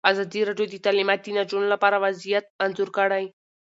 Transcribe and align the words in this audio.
ازادي 0.11 0.41
راډیو 0.49 0.67
د 0.71 0.75
تعلیمات 0.85 1.19
د 1.23 1.27
نجونو 1.37 1.67
لپاره 1.73 2.01
وضعیت 2.05 2.45
انځور 2.65 2.89
کړی. 2.97 3.25